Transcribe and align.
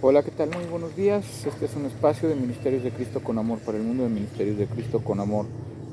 Hola, 0.00 0.22
¿qué 0.22 0.30
tal? 0.30 0.50
Muy 0.50 0.64
buenos 0.70 0.96
días. 0.96 1.44
Este 1.44 1.66
es 1.66 1.74
un 1.74 1.84
espacio 1.84 2.28
de 2.28 2.34
Ministerios 2.34 2.82
de 2.82 2.92
Cristo 2.92 3.20
con 3.22 3.36
Amor 3.36 3.58
para 3.58 3.76
el 3.78 3.84
mundo, 3.84 4.04
de 4.04 4.08
Ministerios 4.08 4.56
de 4.56 4.66
Cristo 4.66 5.04
con 5.04 5.20
Amor 5.20 5.46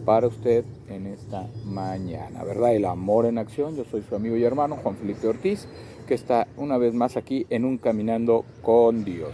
para 0.05 0.27
usted 0.27 0.63
en 0.87 1.07
esta 1.07 1.47
mañana, 1.65 2.43
¿verdad? 2.43 2.75
El 2.75 2.85
amor 2.85 3.25
en 3.25 3.39
acción. 3.39 3.75
Yo 3.75 3.83
soy 3.83 4.03
su 4.07 4.15
amigo 4.15 4.37
y 4.37 4.43
hermano 4.43 4.77
Juan 4.77 4.95
Felipe 4.95 5.27
Ortiz, 5.27 5.67
que 6.07 6.13
está 6.13 6.47
una 6.55 6.77
vez 6.77 6.93
más 6.93 7.17
aquí 7.17 7.45
en 7.49 7.65
un 7.65 7.77
Caminando 7.77 8.45
con 8.61 9.03
Dios, 9.03 9.33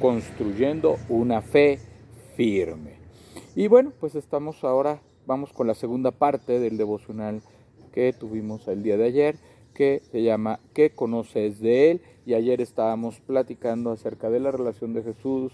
construyendo 0.00 0.98
una 1.08 1.40
fe 1.40 1.78
firme. 2.36 2.97
Y 3.58 3.66
bueno, 3.66 3.92
pues 3.98 4.14
estamos 4.14 4.62
ahora, 4.62 5.02
vamos 5.26 5.52
con 5.52 5.66
la 5.66 5.74
segunda 5.74 6.12
parte 6.12 6.60
del 6.60 6.76
devocional 6.76 7.42
que 7.92 8.12
tuvimos 8.12 8.68
el 8.68 8.84
día 8.84 8.96
de 8.96 9.06
ayer, 9.06 9.36
que 9.74 10.00
se 10.12 10.22
llama 10.22 10.60
¿Qué 10.74 10.90
conoces 10.90 11.58
de 11.58 11.90
Él? 11.90 12.02
Y 12.24 12.34
ayer 12.34 12.60
estábamos 12.60 13.18
platicando 13.18 13.90
acerca 13.90 14.30
de 14.30 14.38
la 14.38 14.52
relación 14.52 14.94
de 14.94 15.02
Jesús 15.02 15.52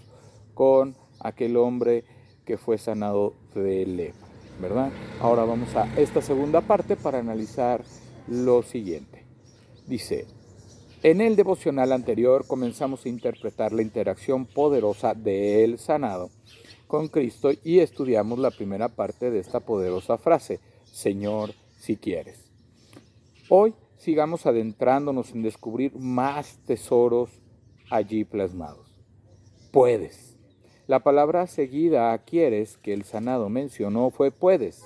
con 0.53 0.95
aquel 1.19 1.57
hombre 1.57 2.03
que 2.45 2.59
fue 2.59 2.77
sanado 2.77 3.33
de 3.55 3.87
lepra. 3.87 4.27
¿verdad? 4.61 4.91
Ahora 5.19 5.43
vamos 5.43 5.75
a 5.75 5.91
esta 5.99 6.21
segunda 6.21 6.61
parte 6.61 6.95
para 6.95 7.17
analizar 7.17 7.83
lo 8.27 8.61
siguiente. 8.61 9.23
Dice, 9.87 10.27
en 11.01 11.21
el 11.21 11.35
devocional 11.35 11.91
anterior 11.91 12.45
comenzamos 12.45 13.03
a 13.03 13.09
interpretar 13.09 13.73
la 13.73 13.81
interacción 13.81 14.45
poderosa 14.45 15.15
de 15.15 15.63
el 15.63 15.79
sanado 15.79 16.29
con 16.87 17.07
Cristo 17.07 17.51
y 17.63 17.79
estudiamos 17.79 18.39
la 18.39 18.51
primera 18.51 18.89
parte 18.89 19.31
de 19.31 19.39
esta 19.39 19.59
poderosa 19.59 20.17
frase, 20.17 20.59
Señor, 20.83 21.53
si 21.77 21.97
quieres. 21.97 22.45
Hoy 23.49 23.73
sigamos 23.97 24.45
adentrándonos 24.45 25.31
en 25.33 25.43
descubrir 25.43 25.95
más 25.95 26.57
tesoros 26.65 27.29
allí 27.89 28.23
plasmados. 28.23 28.87
Puedes. 29.71 30.35
La 30.87 30.99
palabra 30.99 31.47
seguida 31.47 32.13
a 32.13 32.19
quieres 32.19 32.77
que 32.77 32.93
el 32.93 33.03
sanado 33.03 33.49
mencionó 33.49 34.11
fue 34.11 34.31
puedes. 34.31 34.85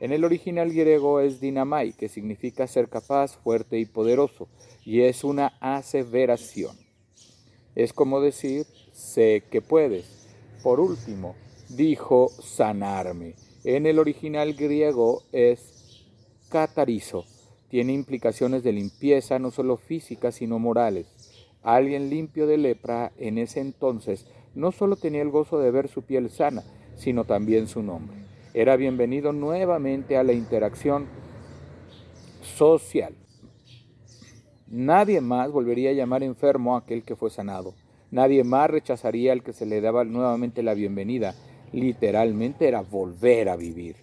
En 0.00 0.12
el 0.12 0.24
original 0.24 0.72
griego 0.72 1.20
es 1.20 1.40
dinamai, 1.40 1.92
que 1.92 2.08
significa 2.08 2.66
ser 2.66 2.88
capaz, 2.88 3.36
fuerte 3.36 3.78
y 3.78 3.86
poderoso, 3.86 4.48
y 4.84 5.00
es 5.00 5.24
una 5.24 5.54
aseveración. 5.60 6.76
Es 7.74 7.92
como 7.92 8.20
decir, 8.20 8.66
sé 8.92 9.42
que 9.50 9.60
puedes. 9.60 10.28
Por 10.62 10.80
último, 10.80 11.34
dijo 11.68 12.28
sanarme. 12.28 13.34
En 13.64 13.86
el 13.86 13.98
original 13.98 14.54
griego 14.54 15.22
es 15.32 16.04
catarizo. 16.48 17.24
Tiene 17.68 17.92
implicaciones 17.92 18.62
de 18.62 18.72
limpieza, 18.72 19.38
no 19.38 19.50
solo 19.50 19.76
físicas, 19.76 20.36
sino 20.36 20.58
morales. 20.58 21.06
Alguien 21.62 22.08
limpio 22.08 22.46
de 22.46 22.56
lepra 22.56 23.12
en 23.18 23.36
ese 23.36 23.60
entonces 23.60 24.26
no 24.54 24.72
solo 24.72 24.96
tenía 24.96 25.22
el 25.22 25.30
gozo 25.30 25.58
de 25.58 25.70
ver 25.70 25.88
su 25.88 26.02
piel 26.02 26.30
sana, 26.30 26.64
sino 26.96 27.24
también 27.24 27.68
su 27.68 27.82
nombre. 27.82 28.16
Era 28.54 28.76
bienvenido 28.76 29.32
nuevamente 29.32 30.16
a 30.16 30.24
la 30.24 30.32
interacción 30.32 31.06
social. 32.42 33.14
Nadie 34.66 35.20
más 35.20 35.50
volvería 35.50 35.90
a 35.90 35.94
llamar 35.94 36.22
enfermo 36.22 36.74
a 36.74 36.80
aquel 36.80 37.02
que 37.02 37.16
fue 37.16 37.30
sanado. 37.30 37.74
Nadie 38.10 38.42
más 38.44 38.70
rechazaría 38.70 39.32
al 39.32 39.42
que 39.42 39.52
se 39.52 39.66
le 39.66 39.80
daba 39.80 40.04
nuevamente 40.04 40.62
la 40.62 40.74
bienvenida. 40.74 41.34
Literalmente 41.72 42.66
era 42.68 42.82
volver 42.82 43.48
a 43.48 43.56
vivir. 43.56 43.96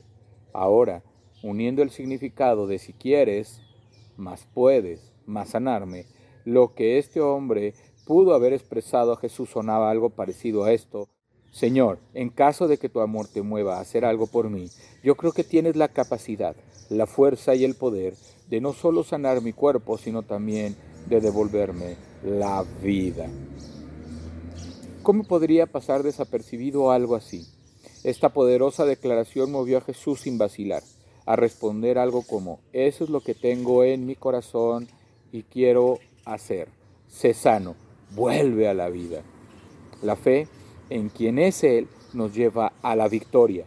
Ahora, 0.53 1.03
uniendo 1.43 1.81
el 1.81 1.89
significado 1.89 2.67
de 2.67 2.79
si 2.79 2.93
quieres, 2.93 3.61
más 4.17 4.47
puedes, 4.53 5.13
más 5.25 5.49
sanarme, 5.49 6.05
lo 6.45 6.73
que 6.73 6.97
este 6.97 7.21
hombre 7.21 7.73
pudo 8.05 8.33
haber 8.33 8.53
expresado 8.53 9.13
a 9.13 9.17
Jesús 9.17 9.49
sonaba 9.49 9.89
algo 9.89 10.11
parecido 10.11 10.63
a 10.63 10.71
esto. 10.71 11.09
Señor, 11.51 11.99
en 12.13 12.29
caso 12.29 12.67
de 12.67 12.77
que 12.77 12.89
tu 12.89 12.99
amor 12.99 13.27
te 13.27 13.41
mueva 13.41 13.77
a 13.77 13.81
hacer 13.81 14.05
algo 14.05 14.27
por 14.27 14.49
mí, 14.49 14.69
yo 15.03 15.15
creo 15.15 15.31
que 15.31 15.43
tienes 15.43 15.75
la 15.75 15.87
capacidad, 15.87 16.55
la 16.89 17.07
fuerza 17.07 17.55
y 17.55 17.63
el 17.63 17.75
poder 17.75 18.13
de 18.49 18.61
no 18.61 18.73
solo 18.73 19.03
sanar 19.03 19.41
mi 19.41 19.53
cuerpo, 19.53 19.97
sino 19.97 20.21
también 20.21 20.75
de 21.07 21.21
devolverme 21.21 21.95
la 22.23 22.63
vida. 22.83 23.27
¿Cómo 25.01 25.23
podría 25.23 25.65
pasar 25.65 26.03
desapercibido 26.03 26.91
algo 26.91 27.15
así? 27.15 27.45
Esta 28.05 28.29
poderosa 28.29 28.85
declaración 28.85 29.51
movió 29.51 29.79
a 29.79 29.81
Jesús 29.81 30.19
sin 30.19 30.37
vacilar, 30.37 30.83
a 31.25 31.35
responder 31.35 31.97
algo 31.97 32.21
como, 32.21 32.59
eso 32.71 33.03
es 33.03 33.09
lo 33.09 33.21
que 33.21 33.33
tengo 33.33 33.83
en 33.83 34.05
mi 34.05 34.15
corazón 34.15 34.87
y 35.31 35.41
quiero 35.41 35.97
hacer. 36.23 36.67
Sé 37.07 37.33
sano, 37.33 37.75
vuelve 38.11 38.67
a 38.67 38.75
la 38.75 38.89
vida. 38.89 39.23
La 40.03 40.15
fe 40.15 40.47
en 40.91 41.09
quien 41.09 41.39
es 41.39 41.63
Él 41.63 41.87
nos 42.13 42.35
lleva 42.35 42.73
a 42.83 42.95
la 42.95 43.07
victoria. 43.07 43.65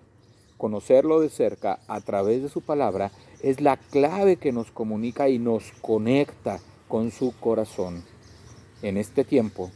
Conocerlo 0.57 1.19
de 1.19 1.31
cerca 1.31 1.81
a 1.89 2.01
través 2.01 2.41
de 2.41 2.49
su 2.49 2.61
palabra 2.61 3.11
es 3.43 3.61
la 3.61 3.77
clave 3.77 4.37
que 4.37 4.53
nos 4.53 4.71
comunica 4.71 5.29
y 5.29 5.41
nos 5.41 5.73
conecta 5.83 6.61
con 6.87 7.11
su 7.11 7.35
corazón. 7.41 8.05
En 8.83 8.99
este 8.99 9.25
tiempo, 9.25 9.73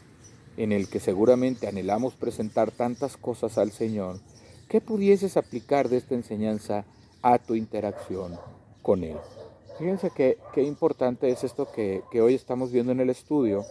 en 0.56 0.70
el 0.70 0.88
que 0.88 1.00
seguramente 1.00 1.66
anhelamos 1.66 2.14
presentar 2.14 2.70
tantas 2.70 3.16
cosas 3.16 3.58
al 3.58 3.72
Señor, 3.72 4.20
¿qué 4.72 4.80
pudieses 4.80 5.36
aplicar 5.36 5.90
de 5.90 5.98
esta 5.98 6.14
enseñanza 6.14 6.86
a 7.20 7.38
tu 7.38 7.54
interacción 7.54 8.38
con 8.80 9.04
Él? 9.04 9.18
Fíjense 9.78 10.10
qué, 10.16 10.62
importante 10.62 11.28
es 11.28 11.44
esto 11.44 11.70
que, 11.70 12.00
que 12.10 12.22
hoy 12.22 12.32
estamos 12.32 12.72
viendo 12.72 12.90
en 12.90 13.00
el 13.00 13.10
estudio, 13.10 13.66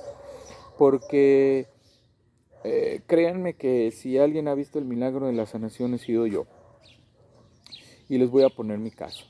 porque 0.78 1.66
eh, 2.64 3.02
créanme 3.08 3.56
que 3.56 3.90
si 3.90 4.20
alguien 4.20 4.48
ha 4.48 4.54
visto 4.54 4.78
el 4.78 4.86
milagro 4.86 5.26
de 5.26 5.34
la 5.34 5.48
sanación 5.48 5.96
he 5.96 5.98
sido 5.98 6.28
yo. 6.28 6.46
Y 8.08 8.20
les 8.20 8.30
voy 8.30 8.44
a 8.44 8.50
poner 8.50 8.78
mi 8.78 8.92
caso. 8.92 9.26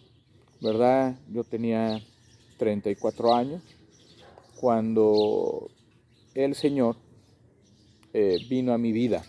¿Verdad? 0.59 1.17
Yo 1.29 1.45
tenía 1.45 2.01
34 2.57 3.33
años 3.33 3.63
cuando 4.59 5.69
el 6.33 6.53
Señor 6.53 6.97
eh, 8.11 8.39
vino 8.49 8.73
a 8.73 8.77
mi 8.77 8.91
vida. 8.91 9.23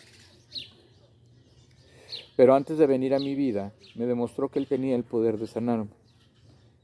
Pero 2.36 2.54
antes 2.54 2.78
de 2.78 2.86
venir 2.86 3.14
a 3.14 3.18
mi 3.18 3.34
vida, 3.34 3.72
me 3.94 4.06
demostró 4.06 4.48
que 4.48 4.58
Él 4.58 4.66
tenía 4.66 4.96
el 4.96 5.04
poder 5.04 5.38
de 5.38 5.46
sanarme. 5.46 5.90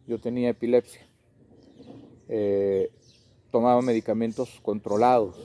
Yo 0.06 0.18
tenía 0.18 0.50
epilepsia. 0.50 1.06
Eh, 2.28 2.90
tomaba 3.50 3.80
medicamentos 3.80 4.60
controlados 4.62 5.36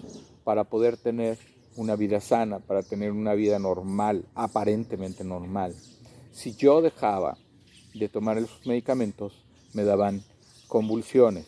para 0.44 0.66
poder 0.66 0.98
tener 0.98 1.38
una 1.76 1.96
vida 1.96 2.20
sana, 2.20 2.60
para 2.60 2.84
tener 2.84 3.12
una 3.12 3.34
vida 3.34 3.60
normal, 3.60 4.26
aparentemente 4.36 5.24
normal. 5.24 5.76
Si 6.32 6.54
yo 6.56 6.82
dejaba 6.82 7.38
de 7.94 8.10
tomar 8.10 8.38
esos 8.38 8.66
medicamentos, 8.66 9.44
me 9.74 9.84
daban 9.84 10.24
convulsiones 10.68 11.46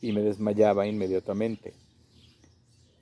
y 0.00 0.12
me 0.12 0.22
desmayaba 0.22 0.86
inmediatamente. 0.86 1.74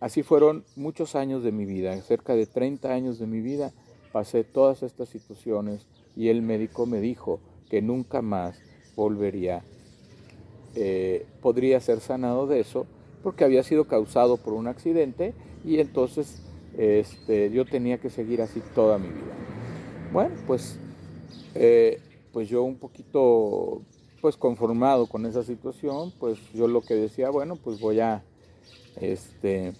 Así 0.00 0.22
fueron 0.22 0.64
muchos 0.74 1.14
años 1.14 1.44
de 1.44 1.52
mi 1.52 1.64
vida, 1.64 2.00
cerca 2.02 2.34
de 2.34 2.46
30 2.46 2.92
años 2.92 3.18
de 3.18 3.26
mi 3.26 3.40
vida, 3.40 3.72
pasé 4.12 4.44
todas 4.44 4.82
estas 4.82 5.08
situaciones 5.08 5.86
y 6.16 6.28
el 6.28 6.42
médico 6.42 6.86
me 6.86 7.00
dijo 7.00 7.40
que 7.70 7.82
nunca 7.82 8.22
más 8.22 8.60
volvería 8.94 9.64
eh, 10.74 11.26
podría 11.42 11.80
ser 11.80 12.00
sanado 12.00 12.46
de 12.46 12.60
eso 12.60 12.86
porque 13.22 13.44
había 13.44 13.62
sido 13.62 13.84
causado 13.84 14.38
por 14.38 14.54
un 14.54 14.68
accidente 14.68 15.34
y 15.64 15.78
entonces 15.78 16.42
este, 16.78 17.50
yo 17.50 17.66
tenía 17.66 17.98
que 17.98 18.08
seguir 18.08 18.40
así 18.40 18.62
toda 18.74 18.98
mi 18.98 19.08
vida. 19.08 19.34
Bueno, 20.12 20.34
pues, 20.46 20.78
eh, 21.54 22.00
pues 22.32 22.48
yo 22.48 22.62
un 22.62 22.76
poquito 22.76 23.82
pues 24.22 24.36
conformado 24.36 25.08
con 25.08 25.26
esa 25.26 25.42
situación, 25.42 26.12
pues 26.18 26.38
yo 26.54 26.68
lo 26.68 26.80
que 26.80 26.94
decía, 26.94 27.28
bueno, 27.28 27.56
pues 27.56 27.80
voy 27.80 28.00
a, 28.00 28.22
este, 29.00 29.74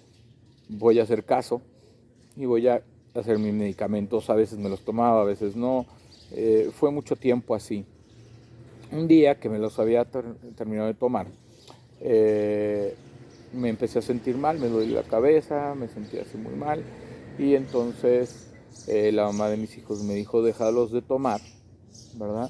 voy 0.69 0.99
a 0.99 1.03
hacer 1.03 1.23
caso 1.23 1.61
y 2.35 2.45
voy 2.45 2.67
a 2.67 2.83
hacer 3.13 3.39
mis 3.39 3.53
medicamentos, 3.53 4.29
a 4.29 4.35
veces 4.35 4.57
me 4.57 4.69
los 4.69 4.81
tomaba, 4.81 5.21
a 5.21 5.25
veces 5.25 5.55
no, 5.55 5.85
eh, 6.31 6.71
fue 6.73 6.91
mucho 6.91 7.15
tiempo 7.15 7.55
así 7.55 7.85
un 8.93 9.07
día 9.07 9.39
que 9.39 9.49
me 9.49 9.59
los 9.59 9.79
había 9.79 10.05
terminado 10.55 10.87
de 10.87 10.93
tomar, 10.93 11.27
eh, 11.99 12.95
me 13.53 13.69
empecé 13.69 13.99
a 13.99 14.01
sentir 14.01 14.37
mal, 14.37 14.59
me 14.59 14.67
dolía 14.67 15.01
la 15.01 15.07
cabeza, 15.07 15.75
me 15.75 15.87
sentía 15.87 16.21
así 16.21 16.37
muy 16.37 16.53
mal. 16.55 16.83
Y 17.37 17.55
entonces 17.55 18.47
eh, 18.87 19.11
la 19.11 19.25
mamá 19.25 19.49
de 19.49 19.57
mis 19.57 19.77
hijos 19.77 20.03
me 20.03 20.13
dijo, 20.13 20.41
déjalos 20.43 20.91
de 20.91 21.01
tomar, 21.01 21.41
¿verdad? 22.15 22.49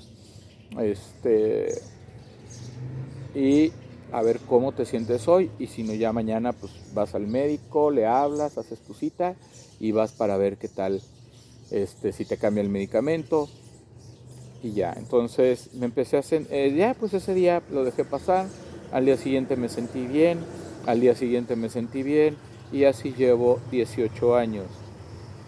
Este, 0.81 1.73
y 3.35 3.71
a 4.11 4.21
ver 4.21 4.39
cómo 4.39 4.73
te 4.73 4.85
sientes 4.85 5.27
hoy. 5.27 5.49
Y 5.59 5.67
si 5.67 5.83
no, 5.83 5.93
ya 5.93 6.11
mañana 6.13 6.53
pues 6.53 6.73
vas 6.93 7.15
al 7.15 7.27
médico, 7.27 7.91
le 7.91 8.05
hablas, 8.05 8.57
haces 8.57 8.79
tu 8.79 8.93
cita 8.93 9.35
y 9.83 9.91
vas 9.91 10.13
para 10.13 10.37
ver 10.37 10.55
qué 10.55 10.69
tal, 10.69 11.01
este, 11.69 12.13
si 12.13 12.23
te 12.23 12.37
cambia 12.37 12.61
el 12.61 12.69
medicamento 12.69 13.49
y 14.63 14.71
ya. 14.71 14.93
Entonces 14.95 15.73
me 15.73 15.87
empecé 15.87 16.15
a 16.15 16.21
hacer, 16.21 16.47
eh, 16.51 16.73
ya 16.73 16.93
pues 16.93 17.13
ese 17.13 17.33
día 17.33 17.61
lo 17.69 17.83
dejé 17.83 18.05
pasar, 18.05 18.47
al 18.93 19.03
día 19.03 19.17
siguiente 19.17 19.57
me 19.57 19.67
sentí 19.67 20.07
bien, 20.07 20.39
al 20.85 21.01
día 21.01 21.15
siguiente 21.15 21.57
me 21.57 21.67
sentí 21.67 22.01
bien 22.01 22.37
y 22.71 22.85
así 22.85 23.13
llevo 23.13 23.59
18 23.71 24.37
años, 24.37 24.67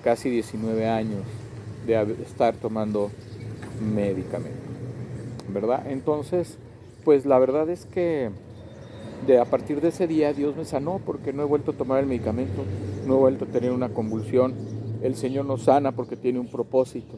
casi 0.03 0.29
19 0.29 0.85
años 0.85 1.23
de 1.87 1.95
estar 2.21 2.57
tomando 2.57 3.11
medicamento, 3.79 4.59
¿verdad? 5.47 5.89
Entonces, 5.89 6.57
pues 7.05 7.25
la 7.25 7.39
verdad 7.39 7.69
es 7.69 7.85
que 7.85 8.31
de 9.25 9.39
a 9.39 9.45
partir 9.45 9.81
de 9.81 9.89
ese 9.89 10.07
día 10.07 10.33
Dios 10.33 10.55
me 10.55 10.65
sanó 10.65 11.01
porque 11.05 11.33
no 11.33 11.43
he 11.43 11.45
vuelto 11.45 11.71
a 11.71 11.77
tomar 11.77 11.99
el 11.99 12.05
medicamento, 12.05 12.63
no 13.05 13.15
he 13.15 13.19
vuelto 13.19 13.45
a 13.45 13.47
tener 13.47 13.71
una 13.71 13.89
convulsión. 13.89 14.53
El 15.01 15.15
Señor 15.15 15.45
nos 15.45 15.63
sana 15.63 15.91
porque 15.91 16.15
tiene 16.15 16.39
un 16.39 16.47
propósito. 16.47 17.17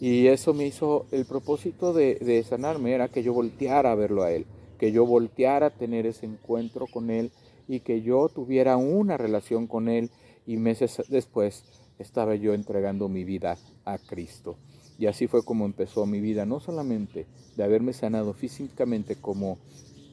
Y 0.00 0.26
eso 0.26 0.52
me 0.54 0.66
hizo, 0.66 1.06
el 1.12 1.24
propósito 1.24 1.92
de, 1.92 2.16
de 2.16 2.42
sanarme 2.42 2.92
era 2.92 3.08
que 3.08 3.22
yo 3.22 3.32
volteara 3.32 3.92
a 3.92 3.94
verlo 3.94 4.22
a 4.22 4.32
Él, 4.32 4.46
que 4.78 4.92
yo 4.92 5.06
volteara 5.06 5.66
a 5.66 5.70
tener 5.70 6.06
ese 6.06 6.26
encuentro 6.26 6.86
con 6.86 7.10
Él 7.10 7.30
y 7.68 7.80
que 7.80 8.02
yo 8.02 8.28
tuviera 8.28 8.76
una 8.76 9.16
relación 9.16 9.66
con 9.66 9.88
Él 9.88 10.10
y 10.46 10.56
meses 10.56 11.02
después 11.08 11.64
estaba 11.98 12.34
yo 12.34 12.54
entregando 12.54 13.08
mi 13.08 13.24
vida 13.24 13.56
a 13.84 13.98
Cristo. 13.98 14.56
Y 14.98 15.06
así 15.06 15.26
fue 15.26 15.44
como 15.44 15.64
empezó 15.64 16.06
mi 16.06 16.20
vida, 16.20 16.46
no 16.46 16.60
solamente 16.60 17.26
de 17.56 17.64
haberme 17.64 17.92
sanado 17.92 18.32
físicamente 18.32 19.16
como 19.16 19.58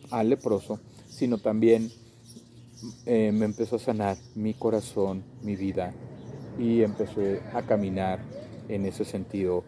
al 0.09 0.29
leproso, 0.29 0.79
sino 1.11 1.37
también 1.37 1.91
eh, 3.05 3.31
me 3.31 3.45
empezó 3.45 3.75
a 3.75 3.79
sanar 3.79 4.17
mi 4.33 4.53
corazón, 4.53 5.23
mi 5.43 5.55
vida, 5.55 5.93
y 6.57 6.81
empecé 6.81 7.41
a 7.53 7.61
caminar 7.61 8.19
en 8.69 8.85
ese 8.85 9.05
sentido 9.05 9.63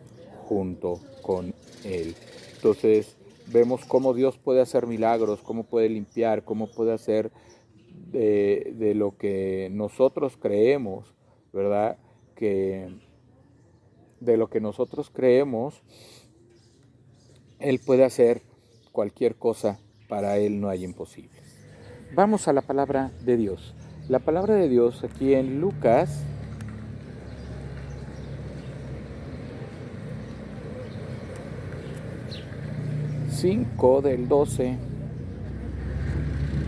junto 0.48 1.00
con 1.22 1.54
Él. 1.84 2.16
Entonces 2.56 3.16
vemos 3.52 3.86
cómo 3.86 4.14
Dios 4.14 4.38
puede 4.38 4.62
hacer 4.62 4.88
milagros, 4.88 5.42
cómo 5.44 5.66
puede 5.66 5.90
limpiar, 5.90 6.44
cómo 6.44 6.68
puede 6.72 6.94
hacer 6.94 7.32
de, 8.12 8.74
de 8.78 8.96
lo 8.96 9.18
que 9.18 9.70
nosotros 9.72 10.38
creemos, 10.38 11.14
¿verdad? 11.52 11.98
Que 12.36 12.88
de 14.22 14.38
lo 14.38 14.50
que 14.50 14.62
nosotros 14.62 15.12
creemos, 15.14 15.82
Él 17.60 17.80
puede 17.86 18.06
hacer 18.06 18.42
cualquier 18.92 19.36
cosa, 19.36 19.80
para 20.08 20.38
Él 20.38 20.60
no 20.60 20.70
hay 20.70 20.84
imposibles. 20.84 21.42
Vamos 22.14 22.48
a 22.48 22.54
la 22.54 22.62
palabra 22.62 23.12
de 23.24 23.38
Dios. 23.38 23.74
La 24.10 24.20
palabra 24.20 24.56
de 24.56 24.70
Dios 24.70 25.04
aquí 25.04 25.34
en 25.34 25.62
Lucas 25.62 26.24
...5 33.44 34.02
del 34.02 34.30
12 34.30 34.78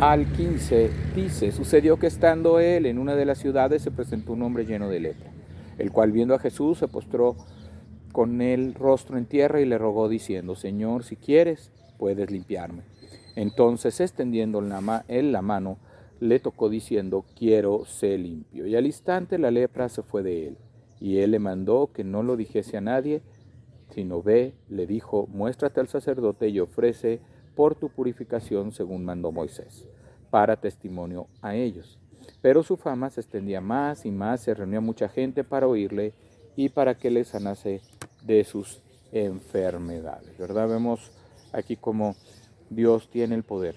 al 0.02 0.26
15 0.26 0.92
dice, 1.16 1.54
sucedió 1.54 1.98
que 1.98 2.08
estando 2.08 2.60
él 2.60 2.86
en 2.86 3.00
una 3.00 3.16
de 3.16 3.24
las 3.24 3.38
ciudades 3.38 3.82
se 3.82 3.92
presentó 3.92 4.34
un 4.34 4.42
hombre 4.42 4.66
lleno 4.66 4.90
de 4.90 5.00
lepra 5.00 5.32
el 5.78 5.92
cual 5.92 6.12
viendo 6.12 6.34
a 6.34 6.40
Jesús 6.40 6.78
se 6.80 6.88
postró 6.88 7.36
con 8.12 8.42
el 8.42 8.74
rostro 8.74 9.18
en 9.18 9.26
tierra 9.26 9.60
y 9.60 9.66
le 9.66 9.78
rogó 9.78 10.08
diciendo, 10.08 10.56
Señor, 10.56 11.04
si 11.04 11.18
quieres, 11.18 11.72
puedes 11.98 12.32
limpiarme. 12.32 12.84
Entonces, 13.36 14.00
extendiendo 14.00 14.62
él 15.08 15.32
la 15.32 15.42
mano, 15.42 15.78
le 16.20 16.40
tocó 16.40 16.70
diciendo, 16.70 17.26
quiero 17.36 17.86
ser 17.86 18.20
limpio. 18.20 18.66
Y 18.68 18.76
al 18.76 18.86
instante 18.86 19.38
la 19.38 19.52
lepra 19.52 19.90
se 19.90 20.04
fue 20.04 20.24
de 20.24 20.48
él. 20.48 20.58
Y 21.00 21.18
él 21.18 21.32
le 21.32 21.40
mandó 21.40 21.92
que 21.94 22.04
no 22.04 22.24
lo 22.24 22.38
dijese 22.38 22.78
a 22.78 22.82
nadie, 22.82 23.22
sino 23.90 24.22
ve, 24.22 24.54
le 24.70 24.88
dijo, 24.88 25.28
muéstrate 25.28 25.80
al 25.80 25.88
sacerdote 25.88 26.50
y 26.50 26.60
ofrece 26.60 27.20
por 27.56 27.76
tu 27.76 27.90
purificación 27.90 28.72
según 28.72 29.06
mandó 29.06 29.32
Moisés, 29.32 29.88
para 30.30 30.60
testimonio 30.60 31.28
a 31.42 31.56
ellos. 31.56 32.00
Pero 32.42 32.64
su 32.64 32.78
fama 32.78 33.10
se 33.10 33.22
extendía 33.22 33.62
más 33.62 34.06
y 34.06 34.12
más, 34.12 34.42
se 34.42 34.54
reunía 34.54 34.82
mucha 34.82 35.10
gente 35.10 35.44
para 35.44 35.68
oírle 35.68 36.14
y 36.56 36.70
para 36.70 36.96
que 36.98 37.12
le 37.12 37.24
sanase 37.24 37.82
de 38.24 38.44
sus 38.44 38.82
enfermedades. 39.12 40.38
¿Verdad? 40.38 40.68
Vemos 40.68 41.12
aquí 41.54 41.76
como 41.76 42.16
Dios 42.70 43.10
tiene 43.10 43.36
el 43.36 43.44
poder. 43.44 43.76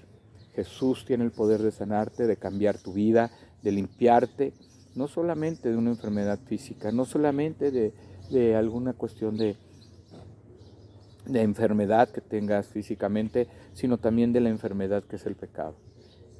Jesús 0.55 1.05
tiene 1.05 1.25
el 1.25 1.31
poder 1.31 1.63
de 1.63 1.71
sanarte, 1.71 2.27
de 2.27 2.37
cambiar 2.37 2.79
tu 2.79 2.93
vida, 2.93 3.31
de 3.63 3.73
limpiarte, 3.73 4.53
no 4.95 5.07
solamente 5.07 5.71
de 5.71 5.77
una 5.77 5.91
enfermedad 5.91 6.39
física, 6.47 6.91
no 6.91 7.05
solamente 7.05 7.71
de, 7.71 8.57
alguna 8.57 8.93
cuestión 8.93 9.37
de, 9.37 9.57
de 11.27 11.43
enfermedad 11.43 12.11
que 12.11 12.21
tengas 12.21 12.67
físicamente, 12.67 13.47
sino 13.73 13.99
también 13.99 14.33
de 14.33 14.41
la 14.41 14.49
enfermedad 14.49 15.05
que 15.05 15.17
es 15.17 15.27
el 15.27 15.37
pecado. 15.37 15.77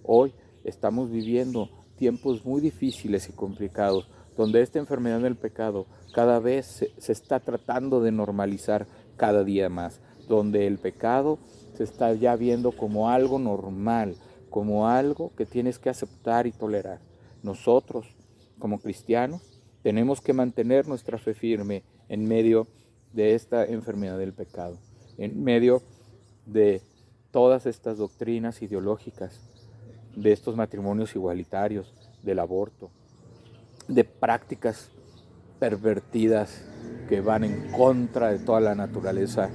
Hoy 0.03 0.33
estamos 0.65 1.11
viviendo 1.11 1.71
tiempos 1.97 2.45
muy 2.45 2.61
difíciles 2.61 3.29
y 3.29 3.33
complicados, 3.33 4.09
donde 4.37 4.63
esta 4.63 4.79
enfermedad 4.79 5.21
del 5.21 5.37
pecado 5.37 5.87
cada 6.15 6.39
vez 6.39 6.87
se, 6.99 7.13
está 7.13 7.41
tratando 7.41 8.01
de 8.01 8.13
normalizar 8.13 8.87
cada 9.17 9.45
día 9.45 9.69
más, 9.69 10.01
donde 10.29 10.67
el 10.67 10.79
pecado 10.79 11.39
se 11.79 11.85
está 11.85 12.13
ya 12.13 12.35
viendo 12.35 12.73
como 12.73 13.09
algo 13.09 13.39
normal, 13.39 14.17
como 14.51 14.89
algo 14.89 15.33
que 15.37 15.47
tienes 15.47 15.79
que 15.79 15.89
aceptar 15.89 16.49
y 16.49 16.53
tolerar. 16.53 16.99
Nosotros, 17.45 18.17
como 18.59 18.81
cristianos, 18.81 19.61
tenemos 19.85 20.21
que 20.21 20.33
mantener 20.33 20.89
nuestra 20.89 21.19
fe 21.19 21.35
firme 21.35 21.85
en 22.09 22.27
medio 22.27 22.67
de 23.13 23.37
esta 23.37 23.65
enfermedad 23.65 24.19
del 24.19 24.33
pecado, 24.33 24.77
en 25.19 25.45
medio 25.45 25.83
de 26.47 26.83
todas 27.31 27.65
estas 27.65 27.99
doctrinas 27.99 28.61
ideológicas 28.61 29.41
de 30.17 30.33
estos 30.33 30.57
matrimonios 30.57 31.15
igualitarios, 31.15 31.95
del 32.25 32.41
aborto, 32.41 32.91
de 33.87 34.03
prácticas 34.03 34.91
pervertidas 35.61 36.61
que 37.09 37.21
van 37.21 37.45
en 37.45 37.71
contra 37.71 38.33
de 38.33 38.41
toda 38.41 38.61
la 38.61 38.75
naturaleza 38.75 39.49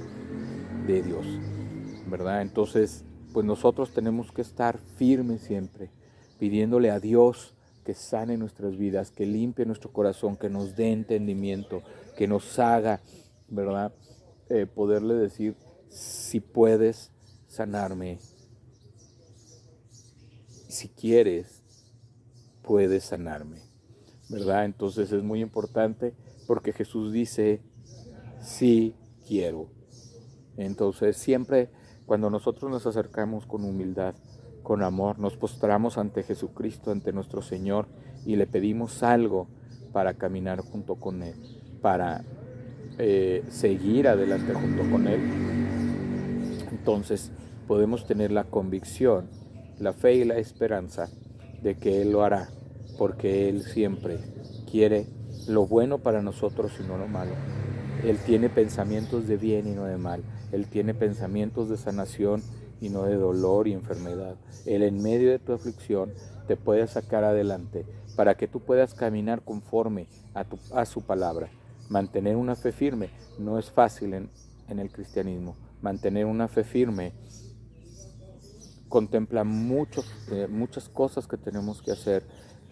de 0.86 1.02
Dios, 1.02 1.26
¿verdad? 2.06 2.42
Entonces, 2.42 3.04
pues 3.32 3.44
nosotros 3.44 3.92
tenemos 3.92 4.32
que 4.32 4.42
estar 4.42 4.78
firmes 4.96 5.42
siempre, 5.42 5.90
pidiéndole 6.38 6.90
a 6.90 7.00
Dios 7.00 7.54
que 7.84 7.94
sane 7.94 8.36
nuestras 8.36 8.76
vidas, 8.76 9.10
que 9.10 9.26
limpie 9.26 9.66
nuestro 9.66 9.92
corazón, 9.92 10.36
que 10.36 10.48
nos 10.48 10.74
dé 10.76 10.92
entendimiento, 10.92 11.82
que 12.16 12.26
nos 12.26 12.58
haga, 12.58 13.00
¿verdad? 13.48 13.92
Eh, 14.48 14.66
poderle 14.66 15.14
decir, 15.14 15.56
si 15.88 16.40
puedes 16.40 17.10
sanarme, 17.48 18.18
si 20.68 20.88
quieres, 20.88 21.62
puedes 22.62 23.04
sanarme. 23.04 23.58
¿Verdad? 24.30 24.64
Entonces 24.64 25.12
es 25.12 25.22
muy 25.22 25.42
importante 25.42 26.14
porque 26.46 26.72
Jesús 26.72 27.12
dice, 27.12 27.60
sí 28.40 28.94
quiero. 29.26 29.68
Entonces 30.56 31.16
siempre 31.16 31.68
cuando 32.06 32.30
nosotros 32.30 32.70
nos 32.70 32.86
acercamos 32.86 33.46
con 33.46 33.64
humildad, 33.64 34.14
con 34.62 34.82
amor, 34.82 35.18
nos 35.18 35.36
postramos 35.36 35.98
ante 35.98 36.22
Jesucristo, 36.22 36.90
ante 36.90 37.12
nuestro 37.12 37.42
Señor 37.42 37.86
y 38.24 38.36
le 38.36 38.46
pedimos 38.46 39.02
algo 39.02 39.46
para 39.92 40.14
caminar 40.14 40.60
junto 40.60 40.96
con 40.96 41.22
Él, 41.22 41.34
para 41.80 42.24
eh, 42.98 43.44
seguir 43.48 44.08
adelante 44.08 44.54
junto 44.54 44.90
con 44.90 45.06
Él. 45.06 45.20
Entonces 46.70 47.30
podemos 47.66 48.06
tener 48.06 48.32
la 48.32 48.44
convicción 48.44 49.28
la 49.78 49.92
fe 49.92 50.14
y 50.14 50.24
la 50.24 50.38
esperanza 50.38 51.08
de 51.62 51.76
que 51.76 52.02
Él 52.02 52.12
lo 52.12 52.22
hará, 52.22 52.48
porque 52.98 53.48
Él 53.48 53.62
siempre 53.62 54.18
quiere 54.70 55.06
lo 55.48 55.66
bueno 55.66 55.98
para 55.98 56.22
nosotros 56.22 56.72
y 56.80 56.86
no 56.86 56.96
lo 56.96 57.08
malo. 57.08 57.32
Él 58.04 58.18
tiene 58.18 58.48
pensamientos 58.48 59.26
de 59.26 59.36
bien 59.36 59.66
y 59.66 59.72
no 59.72 59.84
de 59.84 59.96
mal. 59.96 60.22
Él 60.52 60.66
tiene 60.66 60.94
pensamientos 60.94 61.68
de 61.68 61.76
sanación 61.76 62.42
y 62.80 62.88
no 62.88 63.04
de 63.04 63.16
dolor 63.16 63.68
y 63.68 63.72
enfermedad. 63.72 64.36
Él 64.66 64.82
en 64.82 65.02
medio 65.02 65.30
de 65.30 65.38
tu 65.38 65.52
aflicción 65.52 66.12
te 66.46 66.56
puede 66.56 66.86
sacar 66.86 67.24
adelante 67.24 67.86
para 68.16 68.36
que 68.36 68.48
tú 68.48 68.60
puedas 68.60 68.94
caminar 68.94 69.42
conforme 69.42 70.06
a, 70.34 70.44
tu, 70.44 70.58
su 70.86 71.02
palabra. 71.02 71.48
Mantener 71.88 72.36
una 72.36 72.56
fe 72.56 72.72
firme 72.72 73.10
no 73.38 73.58
es 73.58 73.70
fácil 73.70 74.14
en, 74.14 74.30
en 74.68 74.78
el 74.78 74.90
cristianismo. 74.90 75.56
Mantener 75.82 76.26
una 76.26 76.48
fe 76.48 76.64
firme 76.64 77.12
contempla 78.88 79.42
muchos, 79.42 80.06
eh, 80.30 80.46
muchas 80.48 80.88
cosas 80.88 81.26
que 81.26 81.36
tenemos 81.36 81.82
que 81.82 81.90
hacer, 81.90 82.22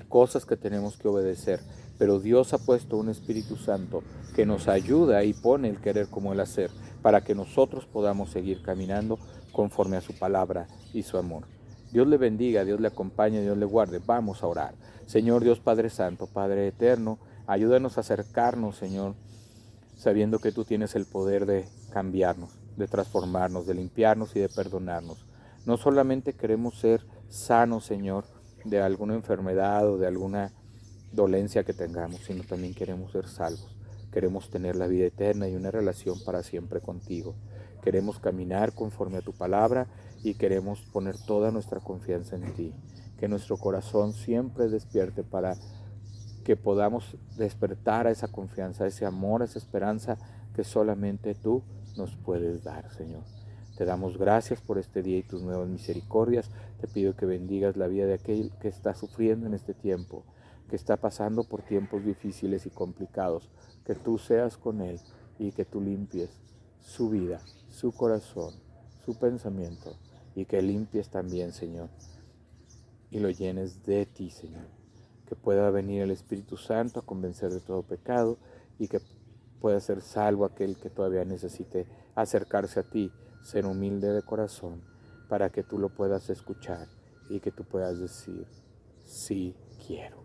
cosas 0.09 0.47
que 0.47 0.57
tenemos 0.57 0.97
que 0.97 1.09
obedecer, 1.09 1.59
pero 1.99 2.21
Dios 2.21 2.52
ha 2.52 2.59
puesto 2.59 2.97
un 2.97 3.09
Espíritu 3.09 3.57
Santo 3.57 4.05
que 4.37 4.47
nos 4.47 4.69
ayuda 4.69 5.25
y 5.25 5.33
pone 5.33 5.69
el 5.69 5.81
querer 5.81 6.07
como 6.09 6.33
el 6.33 6.41
hacer, 6.41 6.71
para 7.02 7.23
que 7.23 7.35
nosotros 7.35 7.87
podamos 7.87 8.30
seguir 8.30 8.62
caminando 8.62 9.18
conforme 9.52 9.97
a 9.97 10.00
su 10.00 10.14
palabra 10.18 10.68
y 10.94 11.02
su 11.02 11.18
amor. 11.18 11.44
Dios 11.92 12.06
le 12.06 12.16
bendiga, 12.16 12.64
Dios 12.64 12.80
le 12.80 12.88
acompañe, 12.88 13.42
Dios 13.42 13.59
le 13.59 13.66
guarde. 13.66 14.00
Vamos 14.04 14.42
a 14.42 14.47
orar. 14.47 14.75
Señor 15.06 15.44
Dios 15.44 15.61
Padre 15.61 15.90
Santo, 15.90 16.26
Padre 16.26 16.68
Eterno, 16.68 17.18
ayúdanos 17.47 17.99
a 17.99 18.00
acercarnos, 18.00 18.76
Señor, 18.76 19.14
sabiendo 19.97 20.38
que 20.38 20.52
tú 20.52 20.64
tienes 20.64 20.94
el 20.94 21.04
poder 21.04 21.44
de 21.44 21.68
cambiarnos, 21.92 22.50
de 22.76 22.88
transformarnos, 22.88 23.66
de 23.66 23.75
limpiarnos 23.75 24.35
y 24.37 24.40
de 24.40 24.49
perdonarnos. 24.49 25.26
No 25.66 25.76
solamente 25.76 26.32
queremos 26.32 26.78
ser 26.78 27.04
sanos, 27.28 27.85
Señor, 27.85 28.25
de 28.64 28.80
alguna 28.80 29.14
enfermedad 29.14 29.87
o 29.88 29.99
de 29.99 30.06
alguna 30.06 30.52
dolencia 31.12 31.64
que 31.64 31.75
tengamos, 31.75 32.21
sino 32.21 32.42
también 32.44 32.75
queremos 32.75 33.12
ser 33.12 33.28
salvos. 33.28 33.76
Queremos 34.12 34.50
tener 34.50 34.76
la 34.76 34.87
vida 34.87 35.07
eterna 35.07 35.49
y 35.49 35.57
una 35.57 35.71
relación 35.71 36.23
para 36.25 36.42
siempre 36.42 36.81
contigo. 36.81 37.35
Queremos 37.83 38.21
caminar 38.21 38.75
conforme 38.75 39.19
a 39.19 39.23
tu 39.23 39.33
palabra 39.33 39.87
y 40.23 40.35
queremos 40.35 40.83
poner 40.83 41.16
toda 41.16 41.50
nuestra 41.50 41.81
confianza 41.81 42.37
en 42.37 42.52
ti. 42.54 42.75
Que 43.19 43.26
nuestro 43.26 43.57
corazón 43.57 44.12
siempre 44.12 44.69
despierte 44.69 45.25
para 45.25 45.57
que 46.45 46.57
podamos 46.57 47.16
despertar 47.37 48.07
a 48.07 48.11
esa 48.11 48.28
confianza, 48.28 48.85
a 48.85 48.88
ese 48.88 49.07
amor, 49.07 49.42
a 49.42 49.47
esa 49.47 49.59
esperanza 49.59 50.19
que 50.54 50.64
solamente 50.64 51.35
tú 51.35 51.62
nos 51.97 52.14
puedes 52.16 52.62
dar, 52.62 52.92
Señor. 52.92 53.23
Te 53.76 53.87
damos 53.87 54.19
gracias 54.19 54.61
por 54.61 54.78
este 54.78 55.02
día 55.02 55.19
y 55.19 55.23
tus 55.23 55.42
nuevas 55.42 55.69
misericordias. 55.69 56.50
Te 56.81 56.87
pido 56.87 57.16
que 57.16 57.26
bendigas 57.26 57.76
la 57.76 57.87
vida 57.87 58.07
de 58.07 58.14
aquel 58.14 58.52
que 58.61 58.69
está 58.69 58.95
sufriendo 58.95 59.47
en 59.47 59.54
este 59.54 59.73
tiempo, 59.73 60.25
que 60.69 60.76
está 60.76 60.99
pasando 60.99 61.45
por 61.45 61.62
tiempos 61.62 62.04
difíciles 62.04 62.66
y 62.66 62.71
complicados. 62.71 63.49
Que 63.85 63.95
tú 63.95 64.19
seas 64.19 64.57
con 64.57 64.81
él 64.81 65.01
y 65.39 65.53
que 65.53 65.65
tú 65.65 65.81
limpies 65.81 66.31
su 66.81 67.11
vida, 67.11 67.41
su 67.69 67.93
corazón, 67.93 68.55
su 69.05 69.19
pensamiento 69.19 69.97
y 70.35 70.45
que 70.45 70.62
limpies 70.62 71.09
también, 71.09 71.53
Señor, 71.53 71.89
y 73.11 73.19
lo 73.21 73.31
llenes 73.31 73.85
de 73.85 74.07
ti, 74.07 74.31
Señor. 74.31 74.67
Que 75.27 75.37
pueda 75.37 75.71
venir 75.71 76.03
el 76.03 76.11
Espíritu 76.11 76.57
Santo 76.57 77.01
a 77.01 77.07
convencer 77.07 77.53
de 77.53 77.61
todo 77.61 77.83
pecado 77.83 78.39
y 78.79 78.89
que 78.89 79.01
pueda 79.61 79.81
ser 79.81 80.01
salvo 80.01 80.45
aquel 80.45 80.77
que 80.77 80.91
todavía 80.91 81.25
necesite 81.25 81.87
acercarse 82.15 82.81
a 82.81 82.83
ti, 82.83 83.12
ser 83.43 83.67
humilde 83.67 84.12
de 84.12 84.23
corazón, 84.23 84.83
para 85.29 85.51
que 85.51 85.62
tú 85.62 85.79
lo 85.79 85.95
puedas 85.95 86.31
escuchar 86.31 86.89
y 87.31 87.41
que 87.41 87.53
tú 87.53 87.65
puedas 87.65 87.99
decir, 87.99 88.47
sí 89.05 89.55
quiero. 89.87 90.22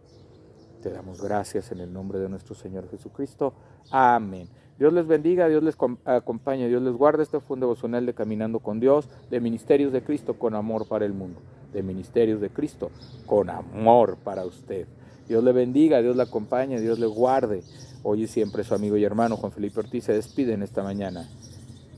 Te 0.88 0.94
damos 0.94 1.22
gracias 1.22 1.74
en 1.74 1.82
el 1.82 1.91
nombre 1.91 2.17
de 2.17 2.29
nuestro 2.29 2.56
Señor 2.56 2.89
Jesucristo. 2.89 3.53
Amén. 3.91 4.48
Dios 4.79 4.94
les 4.94 5.06
bendiga, 5.06 5.50
Dios 5.50 5.62
les 5.62 5.75
acompañe, 6.06 6.70
Dios 6.70 6.82
les 6.82 6.94
guarde. 6.94 7.24
Este 7.24 7.41
fue 7.41 7.56
un 7.56 7.60
devocional 7.60 8.06
de 8.06 8.13
Caminando 8.13 8.60
con 8.60 8.79
Dios, 8.79 9.10
de 9.29 9.41
Ministerios 9.41 9.91
de 9.91 10.01
Cristo 10.01 10.39
con 10.39 10.56
amor 10.56 10.88
para 10.88 11.03
el 11.03 11.12
mundo, 11.12 11.41
de 11.74 11.84
Ministerios 11.84 12.39
de 12.39 12.51
Cristo 12.51 12.89
con 13.25 13.50
amor 13.50 14.15
para 14.24 14.46
usted. 14.46 14.88
Dios 15.27 15.44
le 15.44 15.51
bendiga, 15.51 16.01
Dios 16.01 16.15
le 16.15 16.24
acompañe, 16.24 16.79
Dios 16.79 17.00
le 17.00 17.08
guarde. 17.08 17.63
Hoy 18.03 18.24
y 18.24 18.27
siempre 18.27 18.63
su 18.63 18.74
amigo 18.74 18.96
y 18.96 19.03
hermano 19.03 19.36
Juan 19.36 19.51
Felipe 19.51 19.82
Ortiz 19.82 20.06
se 20.06 20.13
despide 20.13 20.53
en 20.53 20.63
esta 20.63 20.84
mañana. 20.84 21.29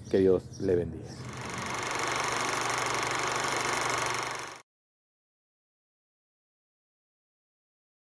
Que 0.09 0.17
Dios 0.17 0.59
le 0.61 0.75
bendiga. 0.75 1.11